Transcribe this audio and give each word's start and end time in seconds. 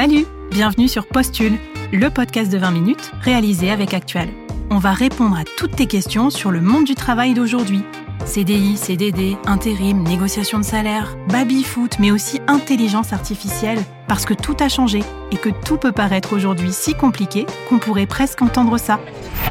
Salut 0.00 0.24
Bienvenue 0.50 0.88
sur 0.88 1.06
Postule, 1.06 1.58
le 1.92 2.08
podcast 2.08 2.50
de 2.50 2.56
20 2.56 2.70
minutes 2.70 3.12
réalisé 3.20 3.70
avec 3.70 3.92
Actuel. 3.92 4.30
On 4.70 4.78
va 4.78 4.92
répondre 4.92 5.36
à 5.36 5.44
toutes 5.44 5.76
tes 5.76 5.84
questions 5.84 6.30
sur 6.30 6.50
le 6.50 6.62
monde 6.62 6.84
du 6.84 6.94
travail 6.94 7.34
d'aujourd'hui. 7.34 7.82
CDI, 8.24 8.78
CDD, 8.78 9.36
intérim, 9.44 10.02
négociation 10.02 10.58
de 10.58 10.64
salaire, 10.64 11.18
baby-foot, 11.28 11.98
mais 11.98 12.12
aussi 12.12 12.40
intelligence 12.46 13.12
artificielle, 13.12 13.80
parce 14.10 14.24
que 14.24 14.34
tout 14.34 14.56
a 14.58 14.68
changé 14.68 15.04
et 15.30 15.36
que 15.36 15.50
tout 15.64 15.76
peut 15.76 15.92
paraître 15.92 16.32
aujourd'hui 16.34 16.72
si 16.72 16.94
compliqué 16.94 17.46
qu'on 17.68 17.78
pourrait 17.78 18.06
presque 18.06 18.42
entendre 18.42 18.76
ça. 18.76 18.98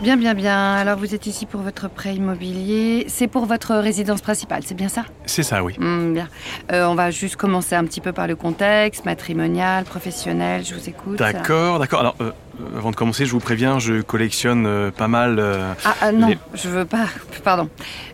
Bien, 0.01 0.17
bien, 0.17 0.33
bien. 0.33 0.73
Alors 0.73 0.97
vous 0.99 1.15
êtes 1.15 1.27
ici 1.27 1.45
pour 1.45 1.61
votre 1.61 1.89
prêt 1.89 2.13
immobilier. 2.15 3.05
C'est 3.07 3.27
pour 3.29 3.45
votre 3.45 3.73
résidence 3.75 4.19
principale, 4.19 4.63
c'est 4.65 4.75
bien 4.75 4.89
ça? 4.89 5.05
C'est 5.25 5.43
ça, 5.43 5.63
oui. 5.63 5.75
Hmm, 5.79 6.11
Bien. 6.13 6.27
Euh, 6.73 6.85
on 6.87 6.95
va 6.95 7.09
juste 7.09 7.37
commencer 7.37 7.73
un 7.73 7.85
petit 7.85 8.01
peu 8.01 8.11
par 8.11 8.27
le 8.27 8.35
contexte, 8.35 9.05
matrimonial, 9.05 9.85
professionnel, 9.85 10.65
je 10.65 10.75
vous 10.75 10.89
écoute. 10.89 11.17
D'accord, 11.17 11.79
d'accord. 11.79 12.01
Alors, 12.01 12.15
euh, 12.19 12.31
euh, 12.59 12.77
avant 12.79 12.91
de 12.91 12.97
commencer, 12.97 13.25
je 13.25 13.31
vous 13.31 13.39
préviens, 13.39 13.79
je 13.79 14.01
collectionne 14.01 14.65
euh, 14.65 14.91
pas 14.91 15.07
mal. 15.07 15.39
euh, 15.39 15.71
Ah, 15.85 15.95
ah, 16.01 16.11
non, 16.11 16.27
Les- 16.27 16.37
je 16.53 16.67
veux 16.67 16.83
pas. 16.83 17.05
Pardon. 17.45 17.69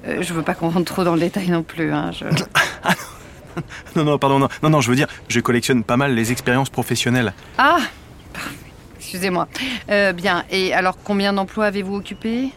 Euh, 0.07 0.21
je 0.21 0.31
veux 0.31 0.43
pas 0.43 0.53
qu'on 0.53 0.69
rentre 0.69 0.93
trop 0.93 1.03
dans 1.03 1.15
le 1.15 1.21
détail 1.21 1.49
non 1.49 1.63
plus. 1.63 1.91
Hein. 1.91 2.11
je- 2.11 2.25
Non, 3.95 4.03
non, 4.03 4.17
pardon, 4.17 4.39
non, 4.39 4.49
non, 4.63 4.69
non, 4.69 4.81
je 4.81 4.89
veux 4.89 4.95
dire, 4.95 5.07
je 5.27 5.39
collectionne 5.39 5.83
pas 5.83 5.97
mal 5.97 6.13
les 6.13 6.31
expériences 6.31 6.69
professionnelles. 6.69 7.33
Ah 7.57 7.77
Excusez-moi. 8.97 9.47
Euh, 9.89 10.13
bien. 10.13 10.43
Et 10.49 10.73
alors, 10.73 10.97
combien 11.03 11.31
d'emplois 11.31 11.65
avez-vous 11.65 11.95
occupé 11.95 12.49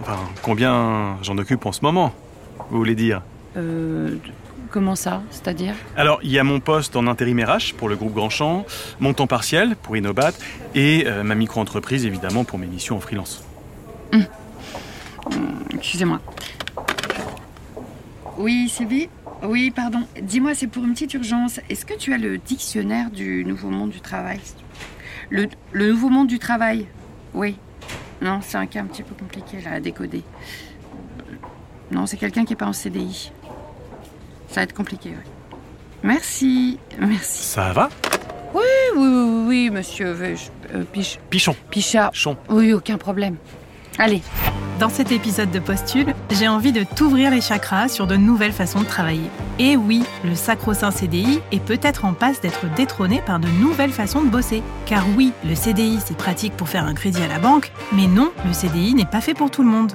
Enfin, 0.00 0.18
combien 0.42 1.18
j'en 1.22 1.36
occupe 1.38 1.66
en 1.66 1.72
ce 1.72 1.80
moment 1.82 2.12
Vous 2.70 2.78
voulez 2.78 2.94
dire? 2.94 3.22
Euh, 3.56 4.16
Comment 4.70 4.96
ça 4.96 5.22
C'est-à-dire? 5.30 5.74
Alors, 5.96 6.20
il 6.22 6.30
y 6.30 6.38
a 6.38 6.44
mon 6.44 6.60
poste 6.60 6.94
en 6.94 7.06
intérim 7.06 7.40
RH 7.42 7.74
pour 7.76 7.88
le 7.88 7.96
groupe 7.96 8.12
Grandchamp, 8.12 8.66
mon 9.00 9.14
temps 9.14 9.26
partiel 9.26 9.76
pour 9.76 9.96
Innobat 9.96 10.32
et 10.74 11.04
euh, 11.06 11.22
ma 11.22 11.34
micro-entreprise, 11.34 12.04
évidemment, 12.04 12.44
pour 12.44 12.58
mes 12.58 12.66
missions 12.66 12.96
en 12.96 13.00
freelance. 13.00 13.42
Excusez-moi. 15.74 16.20
Oui, 18.36 18.68
Sylvie? 18.68 19.08
Oui, 19.42 19.70
pardon. 19.70 20.00
Dis-moi, 20.20 20.54
c'est 20.54 20.66
pour 20.66 20.84
une 20.84 20.92
petite 20.92 21.14
urgence. 21.14 21.60
Est-ce 21.70 21.84
que 21.86 21.94
tu 21.94 22.12
as 22.12 22.18
le 22.18 22.38
dictionnaire 22.38 23.10
du 23.10 23.44
Nouveau 23.44 23.70
Monde 23.70 23.90
du 23.90 24.00
Travail 24.00 24.40
le, 25.30 25.48
le 25.72 25.90
Nouveau 25.90 26.08
Monde 26.08 26.26
du 26.28 26.38
Travail 26.38 26.86
Oui. 27.34 27.56
Non, 28.20 28.40
c'est 28.42 28.56
un 28.56 28.66
cas 28.66 28.80
un 28.80 28.86
petit 28.86 29.02
peu 29.02 29.14
compliqué 29.14 29.60
là, 29.64 29.74
à 29.74 29.80
décoder. 29.80 30.22
Non, 31.90 32.06
c'est 32.06 32.16
quelqu'un 32.16 32.44
qui 32.44 32.52
n'est 32.52 32.56
pas 32.56 32.66
en 32.66 32.72
CDI. 32.72 33.30
Ça 34.48 34.56
va 34.56 34.62
être 34.62 34.74
compliqué, 34.74 35.10
oui. 35.10 35.56
Merci. 36.02 36.78
Merci. 36.98 37.42
Ça 37.44 37.72
va? 37.72 37.88
Oui, 38.54 38.62
oui, 38.96 39.06
oui, 39.06 39.44
oui, 39.46 39.70
monsieur 39.70 40.16
euh, 40.20 40.84
Pichon, 41.30 41.54
Pichard. 41.70 42.10
chon. 42.14 42.36
Oui, 42.48 42.72
aucun 42.72 42.98
problème. 42.98 43.36
Allez. 43.98 44.22
Dans 44.78 44.88
cet 44.88 45.10
épisode 45.10 45.50
de 45.50 45.58
Postule, 45.58 46.14
j'ai 46.30 46.46
envie 46.46 46.70
de 46.70 46.84
t'ouvrir 46.84 47.32
les 47.32 47.40
chakras 47.40 47.88
sur 47.88 48.06
de 48.06 48.14
nouvelles 48.14 48.52
façons 48.52 48.80
de 48.80 48.86
travailler. 48.86 49.28
Et 49.58 49.76
oui, 49.76 50.04
le 50.24 50.36
sacro-saint 50.36 50.92
CDI 50.92 51.40
est 51.50 51.64
peut-être 51.64 52.04
en 52.04 52.14
passe 52.14 52.40
d'être 52.40 52.72
détrôné 52.76 53.20
par 53.20 53.40
de 53.40 53.48
nouvelles 53.48 53.90
façons 53.90 54.22
de 54.22 54.28
bosser. 54.28 54.62
Car 54.86 55.04
oui, 55.16 55.32
le 55.44 55.56
CDI 55.56 55.98
c'est 55.98 56.16
pratique 56.16 56.56
pour 56.56 56.68
faire 56.68 56.84
un 56.84 56.94
crédit 56.94 57.22
à 57.22 57.26
la 57.26 57.40
banque, 57.40 57.72
mais 57.92 58.06
non, 58.06 58.30
le 58.46 58.52
CDI 58.52 58.94
n'est 58.94 59.04
pas 59.04 59.20
fait 59.20 59.34
pour 59.34 59.50
tout 59.50 59.64
le 59.64 59.68
monde. 59.68 59.94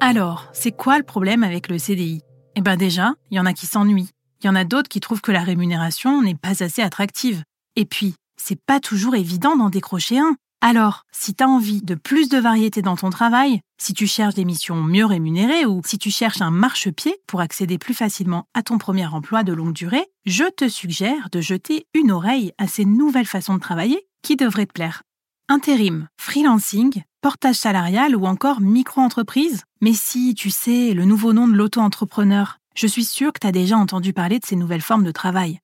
Alors, 0.00 0.50
c'est 0.52 0.72
quoi 0.72 0.98
le 0.98 1.04
problème 1.04 1.42
avec 1.42 1.68
le 1.68 1.78
CDI 1.78 2.20
Eh 2.56 2.60
ben 2.60 2.76
déjà, 2.76 3.14
il 3.30 3.38
y 3.38 3.40
en 3.40 3.46
a 3.46 3.54
qui 3.54 3.64
s'ennuient. 3.64 4.10
Il 4.42 4.46
y 4.48 4.50
en 4.50 4.54
a 4.54 4.64
d'autres 4.64 4.90
qui 4.90 5.00
trouvent 5.00 5.22
que 5.22 5.32
la 5.32 5.40
rémunération 5.40 6.20
n'est 6.20 6.34
pas 6.34 6.62
assez 6.62 6.82
attractive. 6.82 7.42
Et 7.74 7.86
puis, 7.86 8.16
c'est 8.36 8.60
pas 8.66 8.80
toujours 8.80 9.14
évident 9.14 9.56
d'en 9.56 9.70
décrocher 9.70 10.18
un. 10.18 10.36
Alors, 10.60 11.02
si 11.12 11.34
tu 11.34 11.44
as 11.44 11.48
envie 11.48 11.82
de 11.82 11.94
plus 11.94 12.28
de 12.28 12.38
variété 12.38 12.82
dans 12.82 12.96
ton 12.96 13.10
travail, 13.10 13.60
si 13.78 13.92
tu 13.92 14.06
cherches 14.06 14.34
des 14.34 14.44
missions 14.44 14.82
mieux 14.82 15.04
rémunérées 15.04 15.66
ou 15.66 15.82
si 15.84 15.98
tu 15.98 16.10
cherches 16.10 16.40
un 16.40 16.50
marchepied 16.50 17.16
pour 17.26 17.40
accéder 17.40 17.78
plus 17.78 17.94
facilement 17.94 18.46
à 18.54 18.62
ton 18.62 18.78
premier 18.78 19.06
emploi 19.06 19.44
de 19.44 19.52
longue 19.52 19.74
durée, 19.74 20.06
je 20.24 20.44
te 20.44 20.68
suggère 20.68 21.28
de 21.30 21.40
jeter 21.40 21.86
une 21.94 22.10
oreille 22.10 22.52
à 22.58 22.66
ces 22.66 22.84
nouvelles 22.84 23.26
façons 23.26 23.54
de 23.54 23.60
travailler 23.60 24.06
qui 24.22 24.36
devraient 24.36 24.66
te 24.66 24.72
plaire. 24.72 25.02
Intérim, 25.48 26.08
freelancing, 26.18 27.02
portage 27.20 27.56
salarial 27.56 28.16
ou 28.16 28.26
encore 28.26 28.60
micro-entreprise 28.60 29.62
Mais 29.80 29.92
si, 29.92 30.34
tu 30.34 30.50
sais, 30.50 30.94
le 30.94 31.04
nouveau 31.04 31.32
nom 31.32 31.46
de 31.46 31.54
l'auto-entrepreneur, 31.54 32.58
je 32.74 32.86
suis 32.86 33.04
sûre 33.04 33.32
que 33.32 33.40
tu 33.40 33.46
as 33.46 33.52
déjà 33.52 33.76
entendu 33.76 34.12
parler 34.12 34.38
de 34.38 34.46
ces 34.46 34.56
nouvelles 34.56 34.80
formes 34.80 35.04
de 35.04 35.12
travail. 35.12 35.60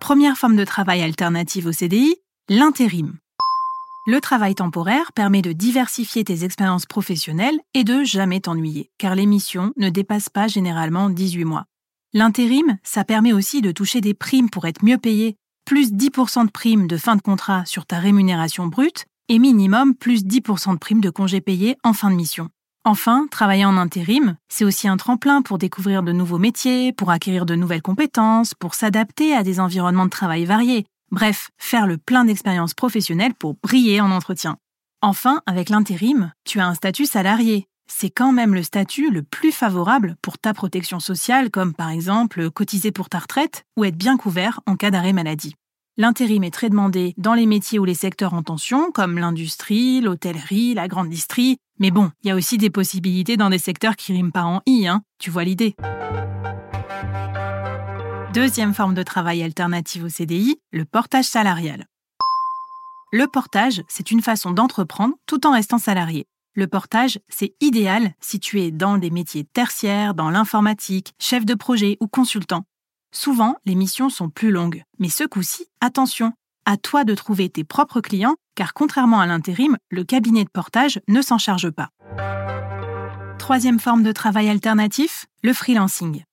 Première 0.00 0.36
forme 0.36 0.56
de 0.56 0.64
travail 0.64 1.02
alternative 1.02 1.66
au 1.66 1.72
CDI, 1.72 2.14
l'intérim. 2.48 3.18
Le 4.06 4.20
travail 4.20 4.54
temporaire 4.54 5.12
permet 5.12 5.42
de 5.42 5.50
diversifier 5.50 6.22
tes 6.22 6.44
expériences 6.44 6.86
professionnelles 6.86 7.58
et 7.74 7.82
de 7.82 8.04
jamais 8.04 8.40
t'ennuyer, 8.40 8.88
car 8.98 9.16
les 9.16 9.26
missions 9.26 9.72
ne 9.76 9.88
dépassent 9.88 10.28
pas 10.28 10.46
généralement 10.46 11.10
18 11.10 11.44
mois. 11.44 11.64
L'intérim, 12.12 12.78
ça 12.84 13.02
permet 13.02 13.32
aussi 13.32 13.62
de 13.62 13.72
toucher 13.72 14.00
des 14.00 14.14
primes 14.14 14.48
pour 14.48 14.66
être 14.66 14.84
mieux 14.84 14.98
payé, 14.98 15.34
plus 15.64 15.92
10% 15.92 16.46
de 16.46 16.50
primes 16.52 16.86
de 16.86 16.96
fin 16.96 17.16
de 17.16 17.22
contrat 17.22 17.64
sur 17.66 17.84
ta 17.84 17.98
rémunération 17.98 18.68
brute 18.68 19.06
et 19.28 19.40
minimum 19.40 19.96
plus 19.96 20.24
10% 20.24 20.74
de 20.74 20.78
primes 20.78 21.00
de 21.00 21.10
congés 21.10 21.40
payés 21.40 21.76
en 21.82 21.92
fin 21.92 22.10
de 22.10 22.14
mission. 22.14 22.48
Enfin, 22.86 23.26
travailler 23.32 23.64
en 23.64 23.76
intérim, 23.78 24.36
c'est 24.48 24.64
aussi 24.64 24.86
un 24.86 24.96
tremplin 24.96 25.42
pour 25.42 25.58
découvrir 25.58 26.04
de 26.04 26.12
nouveaux 26.12 26.38
métiers, 26.38 26.92
pour 26.92 27.10
acquérir 27.10 27.44
de 27.44 27.56
nouvelles 27.56 27.82
compétences, 27.82 28.54
pour 28.54 28.74
s'adapter 28.74 29.34
à 29.34 29.42
des 29.42 29.58
environnements 29.58 30.04
de 30.04 30.10
travail 30.10 30.44
variés. 30.44 30.86
Bref, 31.10 31.50
faire 31.58 31.88
le 31.88 31.98
plein 31.98 32.24
d'expériences 32.24 32.74
professionnelles 32.74 33.34
pour 33.34 33.56
briller 33.60 34.00
en 34.00 34.12
entretien. 34.12 34.56
Enfin, 35.02 35.42
avec 35.46 35.68
l'intérim, 35.68 36.32
tu 36.44 36.60
as 36.60 36.66
un 36.68 36.74
statut 36.74 37.06
salarié. 37.06 37.66
C'est 37.90 38.10
quand 38.10 38.30
même 38.30 38.54
le 38.54 38.62
statut 38.62 39.10
le 39.10 39.24
plus 39.24 39.50
favorable 39.50 40.14
pour 40.22 40.38
ta 40.38 40.54
protection 40.54 41.00
sociale, 41.00 41.50
comme 41.50 41.74
par 41.74 41.90
exemple 41.90 42.52
cotiser 42.52 42.92
pour 42.92 43.08
ta 43.08 43.18
retraite 43.18 43.64
ou 43.76 43.84
être 43.84 43.98
bien 43.98 44.16
couvert 44.16 44.60
en 44.64 44.76
cas 44.76 44.92
d'arrêt 44.92 45.12
maladie. 45.12 45.56
L'intérim 45.98 46.44
est 46.44 46.50
très 46.50 46.68
demandé 46.68 47.14
dans 47.16 47.32
les 47.32 47.46
métiers 47.46 47.78
ou 47.78 47.86
les 47.86 47.94
secteurs 47.94 48.34
en 48.34 48.42
tension, 48.42 48.92
comme 48.92 49.18
l'industrie, 49.18 50.02
l'hôtellerie, 50.02 50.74
la 50.74 50.88
grande 50.88 51.08
distrie. 51.08 51.56
Mais 51.78 51.90
bon, 51.90 52.10
il 52.22 52.28
y 52.28 52.30
a 52.30 52.34
aussi 52.34 52.58
des 52.58 52.68
possibilités 52.68 53.38
dans 53.38 53.48
des 53.48 53.58
secteurs 53.58 53.96
qui 53.96 54.12
riment 54.12 54.30
pas 54.30 54.44
en 54.44 54.60
i, 54.66 54.86
hein. 54.86 55.00
Tu 55.18 55.30
vois 55.30 55.44
l'idée. 55.44 55.74
Deuxième 58.34 58.74
forme 58.74 58.92
de 58.92 59.02
travail 59.02 59.42
alternative 59.42 60.04
au 60.04 60.08
CDI, 60.10 60.58
le 60.70 60.84
portage 60.84 61.24
salarial. 61.24 61.86
Le 63.10 63.26
portage, 63.26 63.82
c'est 63.88 64.10
une 64.10 64.20
façon 64.20 64.50
d'entreprendre 64.50 65.14
tout 65.24 65.46
en 65.46 65.52
restant 65.52 65.78
salarié. 65.78 66.26
Le 66.52 66.66
portage, 66.66 67.18
c'est 67.30 67.54
idéal 67.62 68.12
si 68.20 68.38
tu 68.38 68.60
es 68.60 68.70
dans 68.70 68.98
des 68.98 69.10
métiers 69.10 69.44
tertiaires, 69.44 70.12
dans 70.12 70.28
l'informatique, 70.28 71.14
chef 71.18 71.46
de 71.46 71.54
projet 71.54 71.96
ou 72.00 72.06
consultant. 72.06 72.64
Souvent, 73.18 73.56
les 73.64 73.76
missions 73.76 74.10
sont 74.10 74.28
plus 74.28 74.50
longues, 74.50 74.82
mais 74.98 75.08
ce 75.08 75.24
coup-ci, 75.24 75.64
attention, 75.80 76.34
à 76.66 76.76
toi 76.76 77.02
de 77.02 77.14
trouver 77.14 77.48
tes 77.48 77.64
propres 77.64 78.02
clients, 78.02 78.36
car 78.54 78.74
contrairement 78.74 79.20
à 79.20 79.26
l'intérim, 79.26 79.78
le 79.90 80.04
cabinet 80.04 80.44
de 80.44 80.50
portage 80.50 81.00
ne 81.08 81.22
s'en 81.22 81.38
charge 81.38 81.70
pas. 81.70 81.88
Troisième 83.38 83.80
forme 83.80 84.02
de 84.02 84.12
travail 84.12 84.50
alternatif, 84.50 85.24
le 85.42 85.54
freelancing. 85.54 86.24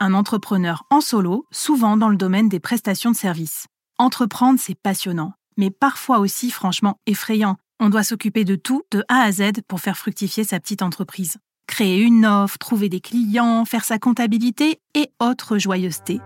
Un 0.00 0.14
entrepreneur 0.14 0.82
en 0.90 1.00
solo, 1.00 1.46
souvent 1.52 1.96
dans 1.96 2.08
le 2.08 2.16
domaine 2.16 2.48
des 2.48 2.58
prestations 2.58 3.12
de 3.12 3.16
services. 3.16 3.68
Entreprendre, 3.96 4.58
c'est 4.60 4.74
passionnant, 4.74 5.34
mais 5.56 5.70
parfois 5.70 6.18
aussi 6.18 6.50
franchement 6.50 6.98
effrayant. 7.06 7.56
On 7.78 7.88
doit 7.88 8.02
s'occuper 8.02 8.44
de 8.44 8.56
tout, 8.56 8.82
de 8.90 9.04
A 9.08 9.20
à 9.20 9.30
Z, 9.30 9.62
pour 9.68 9.78
faire 9.78 9.96
fructifier 9.96 10.42
sa 10.42 10.58
petite 10.58 10.82
entreprise. 10.82 11.38
Créer 11.66 12.00
une 12.00 12.26
offre, 12.26 12.58
trouver 12.58 12.88
des 12.88 13.00
clients, 13.00 13.64
faire 13.64 13.84
sa 13.84 13.98
comptabilité 13.98 14.78
et 14.94 15.10
autres 15.20 15.58
joyeusetés. 15.58 16.20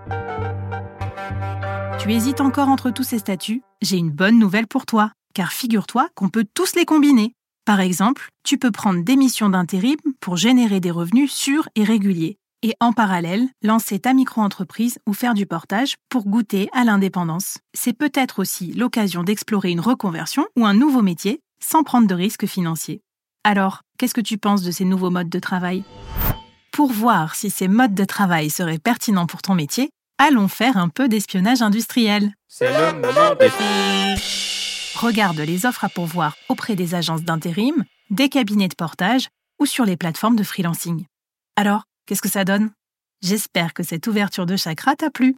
Tu 1.99 2.13
hésites 2.13 2.41
encore 2.41 2.69
entre 2.69 2.91
tous 2.91 3.03
ces 3.03 3.19
statuts 3.19 3.63
J'ai 3.83 3.97
une 3.97 4.11
bonne 4.11 4.39
nouvelle 4.39 4.67
pour 4.67 4.87
toi, 4.87 5.13
car 5.35 5.53
figure-toi 5.53 6.09
qu'on 6.15 6.29
peut 6.29 6.47
tous 6.55 6.75
les 6.75 6.85
combiner. 6.85 7.35
Par 7.65 7.81
exemple, 7.81 8.29
tu 8.45 8.57
peux 8.57 8.71
prendre 8.71 9.05
des 9.05 9.17
missions 9.17 9.51
d'intérim 9.51 9.99
pour 10.21 10.37
générer 10.37 10.81
des 10.81 10.91
revenus 10.91 11.31
sûrs 11.31 11.69
et 11.75 11.85
réguliers, 11.85 12.39
et 12.63 12.75
en 12.81 12.93
parallèle, 12.93 13.49
lancer 13.63 13.99
ta 13.99 14.15
micro-entreprise 14.15 14.99
ou 15.07 15.13
faire 15.13 15.35
du 15.35 15.47
portage 15.47 15.97
pour 16.09 16.25
goûter 16.25 16.69
à 16.73 16.85
l'indépendance. 16.85 17.59
C'est 17.75 17.93
peut-être 17.93 18.39
aussi 18.39 18.73
l'occasion 18.73 19.23
d'explorer 19.23 19.71
une 19.71 19.81
reconversion 19.81 20.47
ou 20.57 20.67
un 20.67 20.75
nouveau 20.75 21.03
métier 21.03 21.41
sans 21.61 21.83
prendre 21.83 22.07
de 22.07 22.15
risques 22.15 22.47
financiers. 22.47 23.03
Alors, 23.51 23.81
qu'est-ce 23.97 24.13
que 24.13 24.21
tu 24.21 24.37
penses 24.37 24.61
de 24.61 24.71
ces 24.71 24.85
nouveaux 24.85 25.09
modes 25.09 25.31
de 25.31 25.39
travail? 25.39 25.83
Pour 26.71 26.93
voir 26.93 27.35
si 27.35 27.49
ces 27.49 27.67
modes 27.67 27.95
de 27.95 28.05
travail 28.05 28.51
seraient 28.51 28.77
pertinents 28.77 29.25
pour 29.25 29.41
ton 29.41 29.55
métier, 29.55 29.89
allons 30.19 30.49
faire 30.49 30.77
un 30.77 30.91
peu 30.91 31.09
d'espionnage 31.09 31.63
industriel. 31.63 32.35
C'est 32.47 32.69
le 32.69 33.01
moment 33.01 33.35
des 33.41 33.49
fiches. 33.49 34.95
Regarde 34.97 35.39
les 35.39 35.65
offres 35.65 35.87
à 35.87 35.89
pourvoir 35.89 36.37
auprès 36.51 36.77
des 36.77 36.95
agences 36.95 37.23
d'intérim, 37.23 37.85
des 38.11 38.29
cabinets 38.29 38.69
de 38.69 38.75
portage 38.75 39.29
ou 39.59 39.65
sur 39.65 39.87
les 39.87 39.97
plateformes 39.97 40.37
de 40.37 40.45
freelancing. 40.45 41.07
Alors, 41.57 41.85
qu'est-ce 42.05 42.21
que 42.21 42.29
ça 42.29 42.45
donne? 42.45 42.71
J'espère 43.23 43.73
que 43.73 43.83
cette 43.83 44.07
ouverture 44.09 44.45
de 44.45 44.57
chakra 44.57 44.95
t'a 44.95 45.09
plu. 45.09 45.37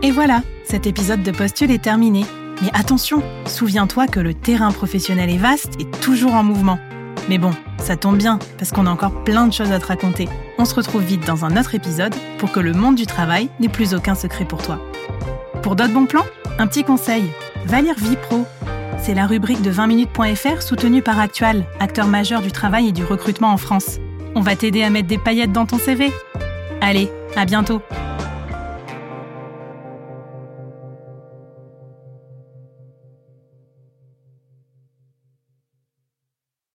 Et 0.00 0.12
voilà, 0.12 0.42
cet 0.64 0.86
épisode 0.86 1.22
de 1.22 1.30
Postule 1.30 1.72
est 1.72 1.84
terminé. 1.84 2.24
Mais 2.62 2.70
attention, 2.72 3.22
souviens-toi 3.46 4.06
que 4.06 4.20
le 4.20 4.34
terrain 4.34 4.72
professionnel 4.72 5.30
est 5.30 5.36
vaste 5.36 5.74
et 5.78 5.84
toujours 6.00 6.34
en 6.34 6.42
mouvement. 6.42 6.78
Mais 7.28 7.38
bon, 7.38 7.50
ça 7.78 7.96
tombe 7.96 8.16
bien, 8.16 8.38
parce 8.58 8.70
qu'on 8.70 8.86
a 8.86 8.90
encore 8.90 9.24
plein 9.24 9.46
de 9.46 9.52
choses 9.52 9.72
à 9.72 9.78
te 9.78 9.86
raconter. 9.86 10.28
On 10.58 10.64
se 10.64 10.74
retrouve 10.74 11.02
vite 11.02 11.26
dans 11.26 11.44
un 11.44 11.56
autre 11.56 11.74
épisode 11.74 12.14
pour 12.38 12.52
que 12.52 12.60
le 12.60 12.72
monde 12.72 12.94
du 12.94 13.06
travail 13.06 13.50
n'ait 13.60 13.68
plus 13.68 13.94
aucun 13.94 14.14
secret 14.14 14.44
pour 14.44 14.62
toi. 14.62 14.80
Pour 15.62 15.76
d'autres 15.76 15.92
bons 15.92 16.06
plans, 16.06 16.26
un 16.58 16.66
petit 16.66 16.84
conseil. 16.84 17.24
Va 17.66 17.80
lire 17.80 17.96
Vie 17.98 18.16
Pro. 18.16 18.46
C'est 18.98 19.14
la 19.14 19.26
rubrique 19.26 19.62
de 19.62 19.72
20minutes.fr 19.72 20.62
soutenue 20.62 21.02
par 21.02 21.20
Actual, 21.20 21.64
acteur 21.80 22.06
majeur 22.06 22.40
du 22.40 22.52
travail 22.52 22.88
et 22.88 22.92
du 22.92 23.04
recrutement 23.04 23.52
en 23.52 23.56
France. 23.56 23.98
On 24.34 24.40
va 24.40 24.56
t'aider 24.56 24.82
à 24.82 24.90
mettre 24.90 25.08
des 25.08 25.18
paillettes 25.18 25.52
dans 25.52 25.66
ton 25.66 25.78
CV. 25.78 26.12
Allez, 26.80 27.10
à 27.36 27.44
bientôt 27.44 27.82